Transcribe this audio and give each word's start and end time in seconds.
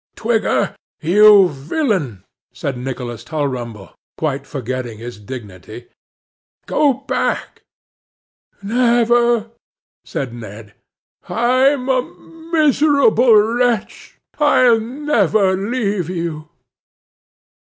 'Twigger, 0.15 0.75
you 0.99 1.47
villain!' 1.47 2.23
said 2.51 2.75
Nicholas 2.75 3.23
Tulrumble, 3.23 3.93
quite 4.17 4.47
forgetting 4.47 4.97
his 4.97 5.19
dignity, 5.19 5.89
'go 6.65 7.05
back.' 7.07 7.61
'Never,' 8.63 9.51
said 10.03 10.33
Ned. 10.33 10.73
'I'm 11.29 11.87
a 11.87 12.01
miserable 12.01 13.35
wretch. 13.43 14.17
I'll 14.39 14.79
never 14.79 15.55
leave 15.55 16.09
you. 16.09 16.49